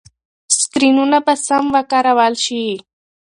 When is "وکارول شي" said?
1.75-2.63